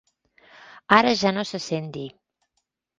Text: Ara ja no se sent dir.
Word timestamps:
Ara 0.97 1.13
ja 1.21 1.35
no 1.37 1.47
se 1.53 1.63
sent 1.69 1.95
dir. 2.01 2.11